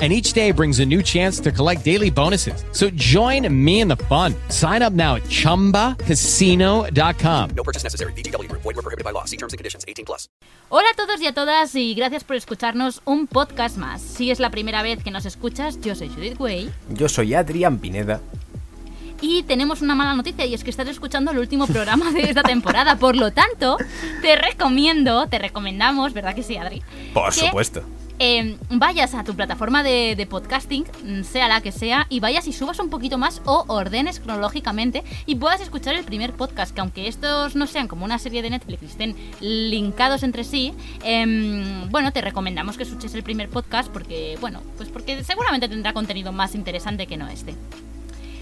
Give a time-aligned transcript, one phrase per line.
[0.00, 2.64] and each day brings a new chance to collect daily bonuses.
[2.72, 4.34] So join me in the fun.
[4.48, 7.50] Sign up now at ChumbaCasino.com.
[7.54, 8.12] No purchase necessary.
[8.14, 8.50] BGW.
[8.52, 9.26] Void were prohibited by law.
[9.26, 9.84] See terms and conditions.
[9.86, 10.28] 18 plus.
[10.70, 14.00] Hola a todos y a todas y gracias por escucharnos un podcast más.
[14.00, 16.70] Si es la primera vez que nos escuchas, yo soy Judith Way.
[16.90, 18.20] Yo soy Adrián Pineda.
[19.22, 22.42] Y tenemos una mala noticia y es que estás escuchando el último programa de esta
[22.42, 22.96] temporada.
[22.96, 23.76] Por lo tanto,
[24.22, 26.82] te recomiendo, te recomendamos, ¿verdad que sí, Adri?
[27.12, 27.82] Por Que, supuesto.
[28.20, 32.46] Eh, vayas a tu plataforma de, de podcasting, mm, sea la que sea, y vayas
[32.46, 36.80] y subas un poquito más o ordenes cronológicamente y puedas escuchar el primer podcast, que
[36.82, 41.88] aunque estos no sean como una serie de Netflix y estén linkados entre sí, em,
[41.90, 46.30] bueno, te recomendamos que escuches el primer podcast porque, bueno, pues porque seguramente tendrá contenido
[46.30, 47.54] más interesante que no este.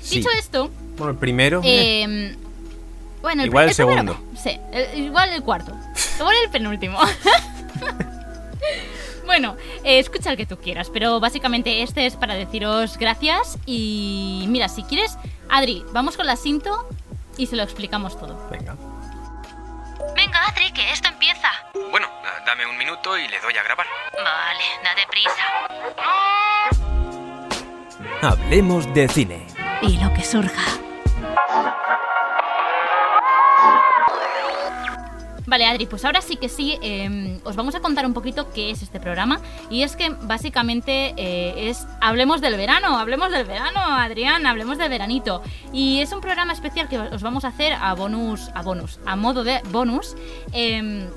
[0.03, 0.17] Sí.
[0.17, 1.61] Dicho esto, Bueno, el primero.
[1.65, 2.37] eh, eh,
[3.23, 4.19] bueno, Igual el segundo.
[4.37, 5.73] Sí, el- igual el cuarto.
[6.19, 6.99] Igual el penúltimo.
[9.29, 14.47] bueno, eh, escucha el que tú quieras, pero básicamente este es para deciros gracias y
[14.49, 15.19] mira, si quieres,
[15.51, 16.89] Adri, vamos con la cinto
[17.37, 18.49] y se lo explicamos todo.
[18.51, 18.75] Venga.
[20.17, 21.51] Venga, Adri, que esto empieza.
[21.91, 22.09] Bueno,
[22.47, 23.87] dame un minuto y le doy a grabar.
[24.15, 25.45] Vale, date prisa.
[28.23, 29.47] Hablemos de cine.
[29.83, 30.88] Y lo que surja.
[35.49, 38.71] Vale, Adri, pues ahora sí que sí, eh, os vamos a contar un poquito qué
[38.71, 39.41] es este programa.
[39.71, 44.91] Y es que básicamente eh, es Hablemos del verano, hablemos del verano, Adrián, hablemos del
[44.91, 45.43] veranito.
[45.73, 49.17] Y es un programa especial que os vamos a hacer a bonus, a bonus, a
[49.17, 50.15] modo de bonus.
[50.53, 51.09] em,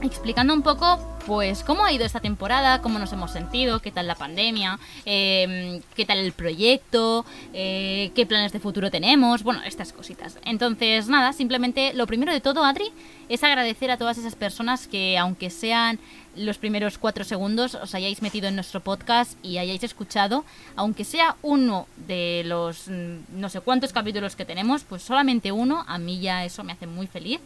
[0.00, 4.06] explicando un poco pues cómo ha ido esta temporada, cómo nos hemos sentido, qué tal
[4.06, 9.92] la pandemia, eh, qué tal el proyecto, eh, qué planes de futuro tenemos, bueno, estas
[9.92, 10.38] cositas.
[10.46, 12.90] Entonces, nada, simplemente lo primero de todo, Adri,
[13.28, 15.98] es agradecer a todas esas personas que, aunque sean
[16.34, 20.46] los primeros cuatro segundos, os hayáis metido en nuestro podcast y hayáis escuchado,
[20.76, 25.84] aunque sea uno de los mm, no sé cuántos capítulos que tenemos, pues solamente uno,
[25.88, 27.40] a mí ya eso me hace muy feliz.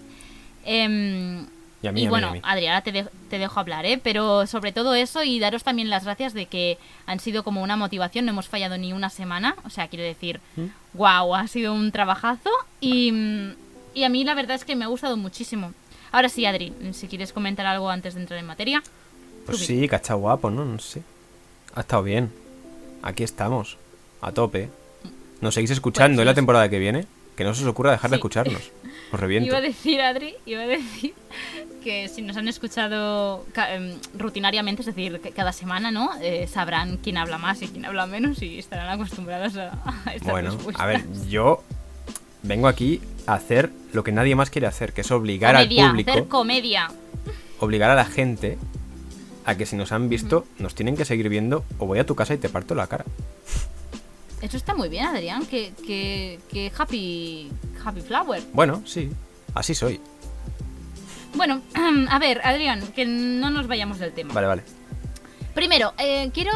[0.65, 1.49] Em,
[1.83, 2.41] Y a mí, y a mí, bueno, a mí.
[2.45, 3.99] Adriana, te, de- te dejo hablar, ¿eh?
[4.03, 7.77] Pero sobre todo eso y daros también las gracias de que han sido como una
[7.77, 9.57] motivación, no hemos fallado ni una semana.
[9.65, 10.67] O sea, quiero decir, ¿Mm?
[10.95, 12.51] wow, ha sido un trabajazo
[12.81, 13.13] y,
[13.95, 15.73] y a mí la verdad es que me ha gustado muchísimo.
[16.13, 18.83] Ahora sí, Adri, si quieres comentar algo antes de entrar en materia.
[19.47, 20.65] Pues sí, que ha estado guapo, ¿no?
[20.65, 21.03] No sé.
[21.75, 22.31] Ha estado bien.
[23.03, 23.77] Aquí estamos.
[24.21, 24.69] A tope.
[25.41, 27.07] Nos seguís escuchando Pues en la temporada que viene.
[27.35, 28.63] Que no se os ocurra dejar de escucharnos.
[29.13, 29.47] Os reviento.
[29.49, 31.13] Iba a decir, Adri, iba a decir
[31.85, 36.11] que si nos han escuchado em, rutinariamente, es decir, cada semana, ¿no?
[36.21, 39.73] Eh, sabrán quién habla más y quién habla menos y estarán acostumbrados a,
[40.07, 40.83] a estas Bueno, respuestas.
[40.83, 41.63] a ver, yo
[42.43, 45.91] vengo aquí a hacer lo que nadie más quiere hacer, que es obligar comedia, al
[45.91, 46.89] público, hacer comedia.
[47.61, 48.59] obligar a la gente
[49.45, 52.15] a que si nos han visto, nos tienen que seguir viendo o voy a tu
[52.15, 53.05] casa y te parto la cara.
[54.43, 57.49] Eso está muy bien, Adrián, que, que, que happy,
[57.85, 58.43] happy flower.
[58.53, 59.09] Bueno, sí,
[59.55, 60.01] así soy.
[61.35, 61.63] Bueno,
[62.11, 64.35] a ver, Adrián, que no nos vayamos del tema.
[64.35, 64.63] Vale, vale.
[65.55, 66.53] Primero, eh, quiero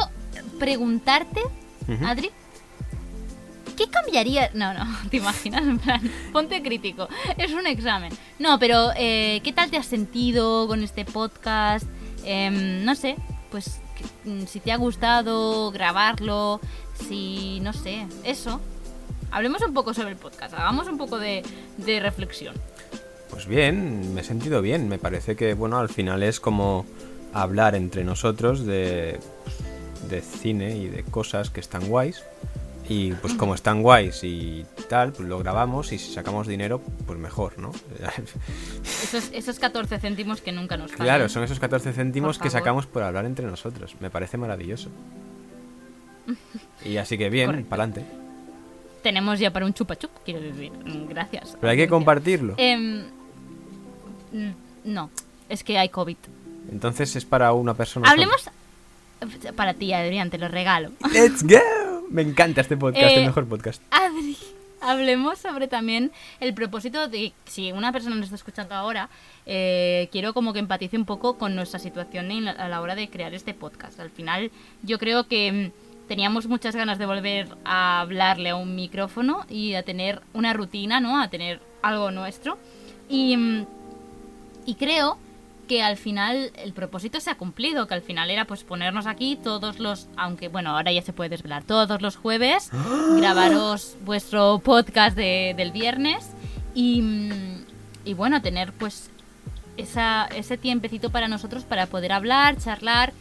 [0.59, 1.41] preguntarte.
[2.05, 2.31] Adri,
[3.77, 4.51] ¿qué cambiaría?
[4.55, 6.01] No, no, te imaginas, en plan,
[6.33, 8.13] ponte crítico, es un examen.
[8.41, 11.87] No, pero eh, ¿qué tal te has sentido con este podcast?
[12.25, 13.16] Em, no sé,
[13.51, 13.81] pues
[14.25, 16.60] mm, si te ha gustado grabarlo,
[16.97, 18.60] si, no sé, eso.
[19.31, 21.43] Hablemos un poco sobre el podcast, hagamos un poco de,
[21.78, 22.54] de reflexión.
[23.31, 24.89] Pues bien, me he sentido bien.
[24.89, 26.87] Me parece que, bueno, al final es como
[27.33, 29.19] hablar entre nosotros de,
[30.09, 32.22] de cine y de cosas que están guays.
[32.89, 37.19] Y pues como están guays y tal, pues lo grabamos y si sacamos dinero, pues
[37.19, 37.72] mejor, ¿no?
[39.03, 41.07] Esos, esos 14 céntimos que nunca nos pagan.
[41.07, 43.97] claro, son esos 14 céntimos que sacamos por hablar entre nosotros.
[44.01, 44.91] Me parece maravilloso.
[46.84, 47.69] Y así que bien, Correcto.
[47.71, 48.05] pa'lante.
[49.03, 50.73] Tenemos ya para un chupa chup, quiero decir.
[51.09, 51.57] Gracias.
[51.61, 52.55] Pero hay que compartirlo.
[52.57, 53.05] Em,
[54.84, 55.11] No,
[55.49, 56.17] es que hay COVID.
[56.71, 58.11] Entonces es para una persona.
[58.11, 58.49] Hablemos...
[59.57, 60.91] Para ti, Adrián, te lo regalo.
[61.13, 61.59] ¡Let's go!
[62.11, 63.83] Me encanta este podcast, Eh, el mejor podcast.
[63.91, 64.37] Adri,
[64.83, 69.09] hablemos sobre también el propósito de si una persona nos está escuchando ahora,
[69.47, 73.33] eh, quiero como que empatice un poco con nuestra situación a la hora de crear
[73.33, 73.99] este podcast.
[74.01, 74.51] Al final,
[74.83, 79.75] yo creo que mm, teníamos muchas ganas de volver a hablarle a un micrófono y
[79.75, 81.21] a tener una rutina, ¿no?
[81.21, 82.59] A tener algo nuestro.
[83.09, 83.37] Y,
[84.65, 85.19] y creo
[85.69, 89.37] que al final el propósito se ha cumplido, que al final era pues ponernos aquí
[89.43, 92.71] todos los, aunque bueno, ahora ya se puede desvelar, todos los jueves,
[93.17, 96.31] grabaros vuestro podcast de- del viernes
[96.75, 97.03] y,
[98.05, 99.11] y bueno, tener pues
[99.77, 103.13] esa, ese tiempecito para nosotros para poder hablar, charlar.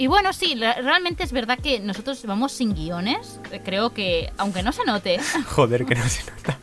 [0.00, 3.38] Y bueno, sí, realmente es verdad que nosotros vamos sin guiones.
[3.52, 6.58] Eh, Creo que, aunque no se note, Joder, que no se nota.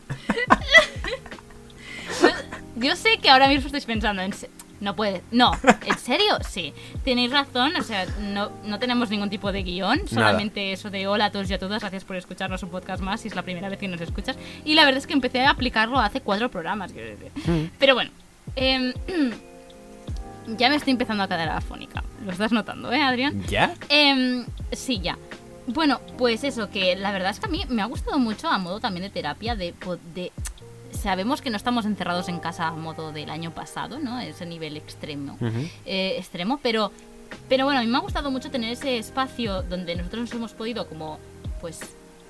[2.78, 4.34] Yo sé que ahora mismo estáis pensando en...
[4.80, 5.22] No puede.
[5.30, 5.52] No,
[5.86, 6.40] ¿en serio?
[6.50, 6.74] Sí.
[7.04, 11.26] Tenéis razón, o sea, no, no tenemos ningún tipo de guion, solamente eso de hola
[11.26, 13.70] a todos y a todas, gracias por escucharnos un podcast más, si es la primera
[13.70, 14.36] vez que nos escuchas.
[14.66, 17.70] Y la verdad es que empecé a aplicarlo hace cuatro programas, quiero decir.
[17.78, 18.10] Pero bueno,
[18.56, 18.94] em,
[20.56, 22.04] ya me estoy empezando a quedar afónica.
[22.24, 23.44] Lo estás notando, ¿eh, Adrián?
[23.48, 23.74] ¿Ya?
[23.90, 25.18] Em, sí, ya.
[25.68, 28.58] Bueno, pues eso, que la verdad es que a mí me ha gustado mucho a
[28.58, 29.74] modo también de terapia, de,
[30.92, 34.20] sabemos que no estamos encerrados en casa a modo del año pasado, ¿no?
[34.20, 35.38] Ese nivel extremo.
[35.86, 36.92] Eh, extremo, pero,
[37.50, 40.54] pero bueno, a mí me ha gustado mucho tener ese espacio donde nosotros nos hemos
[40.54, 41.20] podido como,
[41.60, 41.82] pues,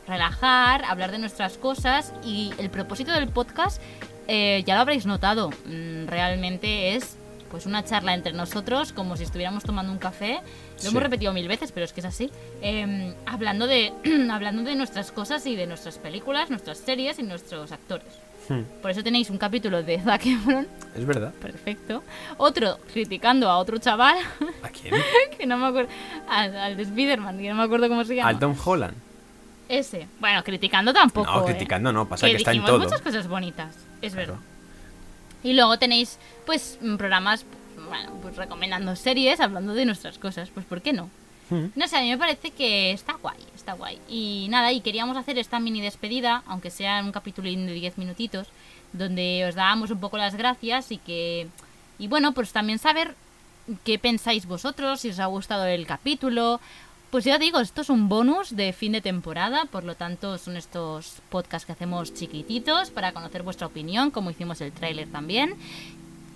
[0.08, 3.80] relajar, hablar de nuestras cosas y el propósito del podcast,
[4.28, 7.18] eh, ya lo habréis notado, mm, realmente es
[7.50, 10.40] pues una charla entre nosotros como si estuviéramos tomando un café.
[10.76, 10.88] Lo Sí.
[10.90, 12.30] hemos repetido mil veces, pero es que es así.
[12.62, 13.94] Eh, hablando, de,
[14.32, 18.06] hablando de nuestras cosas y de nuestras películas, nuestras series y nuestros actores.
[18.50, 20.66] Hmm, Por eso tenéis un capítulo de Zac Efron,
[20.96, 21.34] Es verdad.
[21.34, 22.02] perfecto.
[22.38, 24.18] Otro criticando a otro chaval,
[24.64, 24.94] ¿A quién?
[25.38, 25.90] que no me acuerdo,
[26.30, 28.30] al, al de Spiderman, que no me acuerdo cómo se llama.
[28.30, 28.96] Al Tom Holland.
[29.68, 30.08] Ese.
[30.22, 31.30] Bueno, criticando tampoco.
[31.30, 31.46] No, ¿eh?
[31.52, 32.80] criticando no, pasa que que está en todo.
[32.80, 34.34] muchas cosas bonitas, es Claro.
[34.36, 34.44] verdad.
[35.48, 37.46] Y luego tenéis, pues, mm, programas,
[37.88, 41.10] bueno, pues recomendando series, hablando de nuestras cosas, pues, ¿por qué no?
[41.50, 41.68] Hmm.
[41.74, 43.98] No sé, a mí me parece que está guay, está guay.
[44.10, 48.48] Y nada, y queríamos hacer esta mini despedida, aunque sea un capítulo de 10 minutitos,
[48.92, 51.48] donde os dábamos un poco las gracias y que...
[51.98, 53.16] Y bueno, pues también saber
[53.86, 56.60] qué pensáis vosotros, si os ha gustado el capítulo.
[57.12, 60.58] Pues ya digo, esto es un bonus de fin de temporada, por lo tanto son
[60.58, 65.54] estos podcasts que hacemos chiquititos para conocer vuestra opinión, como hicimos el tráiler también.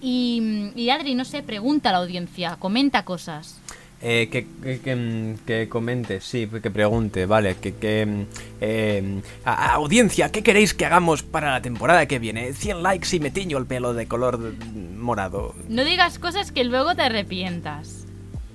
[0.02, 3.60] Y, y Adri, no sé, pregunta a la audiencia, comenta cosas.
[4.04, 4.48] Eh, que,
[4.82, 7.76] que, que, comente, sí, que pregunte, vale, que...
[7.76, 8.26] que
[8.62, 12.54] eh, a- a audiencia, ¿qué queréis que hagamos para la temporada que viene?
[12.54, 14.56] 100 likes y me tiño el pelo de color
[14.98, 15.54] morado.
[15.70, 18.01] No digas cosas que luego te arrepientas.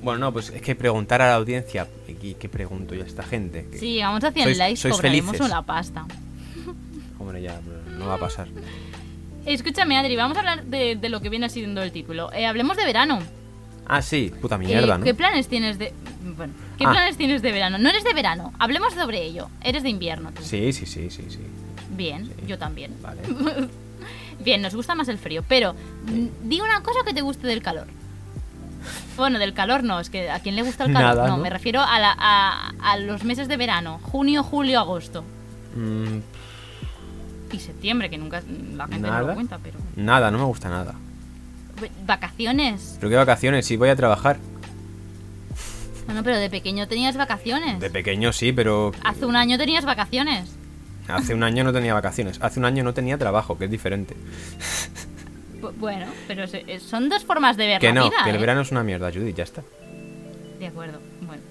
[0.06, 1.88] Bueno, no, pues es que preguntar a la audiencia,
[2.22, 3.66] ¿y qué pregunto yo a esta gente?
[3.72, 6.06] Que- Si llegamos a 100 Sois- likes, sois cobraremos una pasta.
[7.18, 7.60] Hombre, ya,
[7.98, 8.46] no va a pasar.
[9.46, 12.32] Escúchame, Adri, vamos a hablar de, de lo que viene siendo el título.
[12.32, 13.18] Eh, hablemos de verano.
[13.88, 15.04] Ah, sí, puta Eh, mierda, ¿no?
[15.04, 15.92] ¿Qué planes tienes de...
[16.36, 16.92] Bueno, ¿qué Ah.
[16.92, 17.76] planes tienes de verano?
[17.78, 19.48] No eres de verano, hablemos sobre ello.
[19.64, 20.30] Eres de invierno.
[20.30, 20.40] tú.
[20.44, 21.40] Sí, sí, sí, sí, sí.
[21.96, 22.46] Bien, Sí.
[22.46, 22.92] yo también.
[23.02, 23.22] Vale.
[24.38, 27.60] Bien, nos gusta más el frío, pero mm, di una cosa que te guste del
[27.60, 27.88] calor.
[29.16, 31.16] Bueno, del calor no, es que a quién le gusta el calor.
[31.16, 31.42] Nada, no, ¿no?
[31.42, 35.24] me refiero a, la- a- a los meses de verano, junio, julio, agosto
[35.76, 36.18] Mm,
[37.52, 38.42] y septiembre, que nunca
[38.74, 39.28] la gente no Nada.
[39.28, 40.94] lo cuenta, pero nada, no me gusta nada.
[42.06, 42.96] vacaciones.
[42.98, 43.66] ¿Pero qué vacaciones?
[43.66, 44.38] Si voy a trabajar.
[46.06, 47.80] Bueno, pero de pequeño tenías vacaciones.
[47.80, 50.50] De pequeño sí, pero Hace un año tenías vacaciones.
[51.08, 52.38] hace un año no tenía vacaciones.
[52.40, 54.16] Hace un año no tenía trabajo, que es diferente.
[55.70, 58.16] Bu- Bueno, pero se- eh, son dos formas de ver Que la no, vida.
[58.24, 58.38] que el ¿eh?
[58.38, 59.62] verano es una mierda, Judith, ya está.
[60.58, 61.42] De acuerdo, bueno.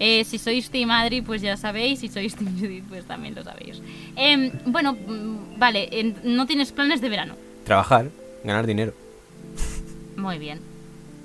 [0.00, 2.00] Eh, si sois Team Adri, pues ya sabéis.
[2.00, 3.80] Si sois Team Judith, pues también lo sabéis.
[4.16, 7.34] Em, bueno, mm, vale, no tienes planes de verano.
[7.64, 8.10] Trabajar,
[8.42, 8.92] ganar dinero.
[10.16, 10.60] Muy bien.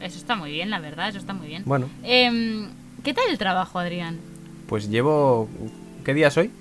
[0.02, 1.64] Eso está muy bien, la verdad, eso está muy bien.
[1.66, 2.70] Bueno, Em,
[3.04, 4.20] ¿Qué tal el trabajo, Adrián?
[4.68, 5.48] pues llevo...
[6.04, 6.52] ¿Qué día soy?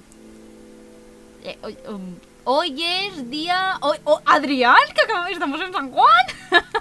[2.50, 3.76] Hoy, es día...
[3.82, 6.26] Hoy, oh, Adrián, que acabamos, estamos en San Juan.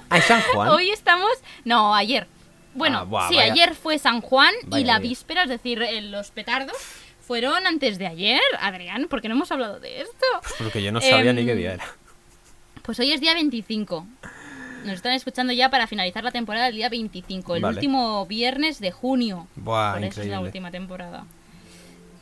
[0.09, 0.69] Ah, San Juan.
[0.69, 1.29] Hoy estamos...
[1.65, 2.25] No, ayer.
[2.73, 3.51] Bueno, Ah, buah, sí, vaya.
[3.51, 5.09] ayer fue San Juan y la día.
[5.09, 6.77] víspera, es decir, eh, los petardos,
[7.19, 8.39] fueron antes de ayer.
[8.61, 10.25] Adrián, ¿por qué no hemos hablado de esto?
[10.57, 11.85] Porque yo no sabía ni qué Em, día era.
[12.83, 14.07] Pues hoy es día 25.
[14.85, 17.75] Nos están escuchando ya para finalizar la temporada el día 25, el Vale.
[17.75, 19.47] último viernes de junio.
[19.57, 20.45] Buah, Por eso es la increíble.
[20.47, 21.25] última temporada.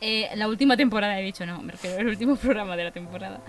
[0.00, 3.40] Eh, la última temporada he dicho, no, me refiero al último programa de la temporada.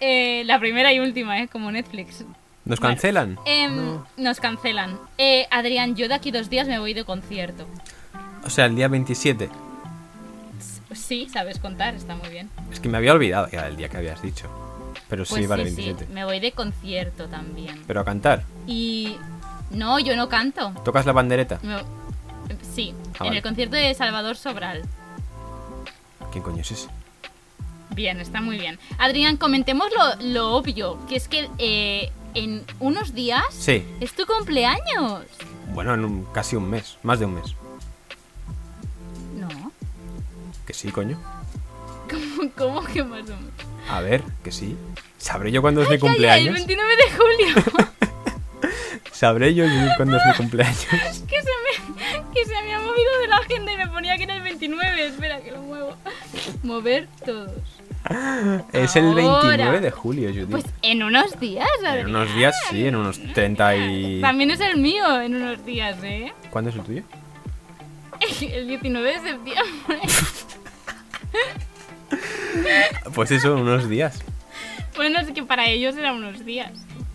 [0.00, 1.48] Eh, la primera y última, ¿eh?
[1.48, 2.24] Como Netflix.
[2.64, 3.38] ¿Nos Bueno, cancelan?
[3.44, 4.98] em, Nos cancelan.
[5.18, 7.66] Eh, Adrián, yo de aquí dos días me voy de concierto.
[8.44, 9.48] O sea, el día 27.
[10.92, 12.50] Sí, sabes contar, está muy bien.
[12.72, 14.48] Es que me había olvidado que era el día que habías dicho.
[15.08, 16.06] Pero sí, Pues vale, sí, 27.
[16.06, 17.82] sí, me voy de concierto también.
[17.86, 18.44] Pero a cantar.
[18.66, 19.16] Y
[19.70, 20.72] no, yo no canto.
[20.84, 21.58] ¿Tocas la bandereta?
[21.62, 21.82] Me-
[22.74, 23.36] Sí, Ah, en vale.
[23.38, 24.82] el concierto de Salvador Sobral.
[26.34, 26.88] ¿Quién coño es ese?
[27.90, 28.76] Bien, está muy bien.
[28.98, 33.86] Adrián, comentemos lo, lo obvio, que es que eh, en unos días Sí.
[34.00, 35.22] es tu cumpleaños.
[35.72, 36.98] Bueno, en un- casi un mes.
[37.04, 37.54] Más de un mes.
[39.38, 39.70] No,
[40.66, 41.20] Que sí, coño.
[42.10, 43.52] ¿cómo, cómo que más o menos?
[43.88, 44.76] A ver, que sí.
[45.18, 46.54] ¿Sabré yo cuándo es mi Calla, el cumpleaños?
[46.54, 47.88] 29 de julio.
[49.12, 49.64] ¿Sabré yo
[49.96, 50.78] cuándo es mi cumpleaños?
[51.28, 51.50] que, se
[53.44, 55.06] agenda y me ponía que era el 29.
[55.06, 55.96] Espera, que lo muevo.
[56.62, 57.52] Mover todos.
[58.72, 59.48] Es el Ahora.
[59.48, 60.50] 29 de julio, Judith.
[60.50, 62.10] Pues en unos días, en Adrián.
[62.10, 64.20] unos días, sí, en unos 30 y...
[64.20, 66.32] También es el mío en unos días, ¿eh?
[66.50, 67.02] ¿Cuándo es el tuyo?
[68.40, 70.00] El 19 de septiembre.
[73.14, 74.22] Pues eso, en unos días.
[74.96, 76.70] Bueno, es que para ellos eran unos días.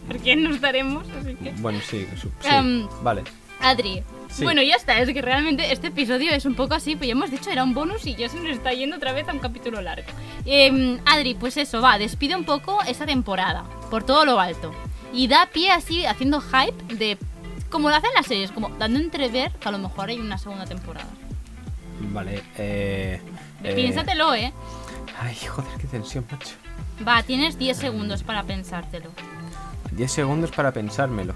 [0.08, 1.52] Porque no estaremos, así que.
[1.58, 2.30] Bueno, sí, sí.
[2.44, 3.24] Em, vale.
[3.62, 4.04] Adri.
[4.30, 4.44] Sí.
[4.44, 7.32] Bueno, ya está, es que realmente este episodio es un poco así, pues ya hemos
[7.32, 9.82] dicho, era un bonus y ya se nos está yendo otra vez a un capítulo
[9.82, 10.08] largo.
[10.46, 14.72] Em, Adri, pues eso, va, despide un poco esa temporada, por todo lo alto.
[15.12, 17.18] Y da pie así, haciendo hype de,
[17.70, 20.38] como lo hacen las series, como dando a entrever que a lo mejor hay una
[20.38, 21.10] segunda temporada.
[22.00, 23.20] Vale, eh...
[23.64, 24.54] eh, Piénsatelo, ¿eh?
[25.20, 26.56] Ay, joder, qué tensión, macho.
[27.06, 29.10] Va, tienes 10 segundos para pensártelo.
[29.92, 31.34] 10 segundos para pensármelo.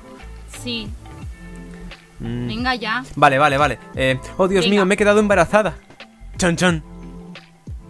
[0.61, 0.87] Sí,
[2.23, 3.03] Mm, venga ya.
[3.15, 3.79] Vale, vale, vale.
[3.95, 4.75] Eh, oh, Dios Venga.
[4.75, 5.75] mío, me he quedado embarazada.
[6.37, 6.83] Chon, chon.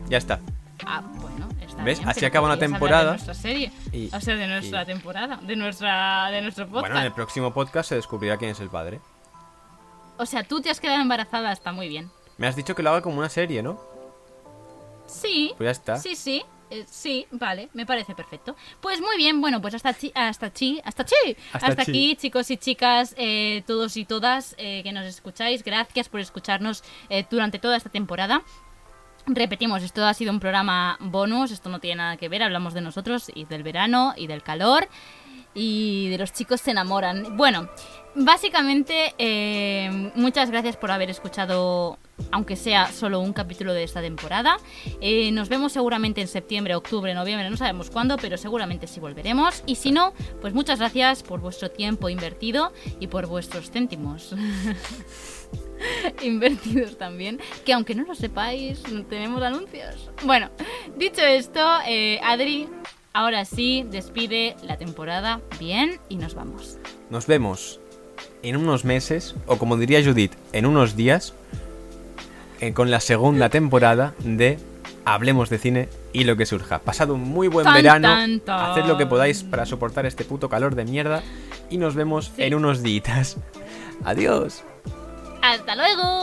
[0.09, 0.39] Ya está.
[0.85, 1.99] Ah, bueno, está ¿Ves?
[1.99, 3.03] bien, Así acaba una temporada.
[3.05, 3.71] De nuestra serie.
[3.91, 6.81] Y- o sea, de nuestra y- temporada, de nuestra de nuestro podcast.
[6.87, 8.99] Bueno, en el próximo podcast se descubrirá quién es el padre.
[10.17, 12.09] O sea, tú te has quedado embarazada, está muy bien.
[12.37, 13.79] Me has dicho que lo haga como una serie, ¿no?
[15.07, 15.53] Sí.
[15.57, 15.97] Pues ya está.
[15.97, 16.43] Sí, sí.
[16.69, 18.55] Eh, sí, vale, me parece perfecto.
[18.81, 21.15] Pues muy bien, bueno, pues hasta chi, hasta chi, hasta chi,
[21.51, 21.91] Hasta hasta, chi.
[21.91, 26.83] aquí, chicos y chicas, eh, todos y todas eh, que nos escucháis, gracias por escucharnos
[27.09, 28.41] eh, durante toda esta temporada.
[29.25, 32.81] Repetimos, esto ha sido un programa bonus, esto no tiene nada que ver, hablamos de
[32.81, 34.89] nosotros y del verano y del calor
[35.53, 37.37] y de los chicos se enamoran.
[37.37, 37.69] Bueno,
[38.15, 41.99] básicamente eh, muchas gracias por haber escuchado,
[42.31, 44.57] aunque sea solo un capítulo de esta temporada.
[45.01, 49.63] Eh, nos vemos seguramente en septiembre, octubre, noviembre, no sabemos cuándo, pero seguramente sí volveremos.
[49.65, 54.35] Y si no, pues muchas gracias por vuestro tiempo invertido y por vuestros céntimos.
[56.23, 60.09] invertidos también, que aunque no lo sepáis, tenemos anuncios.
[60.23, 60.49] Bueno,
[60.97, 62.67] dicho esto, eh, Adri,
[63.13, 66.77] ahora sí, despide la temporada bien y nos vamos.
[67.09, 67.79] Nos vemos
[68.41, 71.33] en unos meses, o como diría Judith, en unos días,
[72.67, 74.57] eh, con la segunda temporada de
[75.05, 76.79] Hablemos de cine y lo que surja.
[76.79, 78.71] Pasad un muy buen Tan, verano, tan, tan.
[78.71, 81.21] haced lo que podáis para soportar este puto calor de mierda
[81.69, 82.43] y nos vemos Sí.
[82.43, 83.35] en unos días.
[84.05, 84.63] Adiós.
[85.41, 86.22] ¡Hasta luego!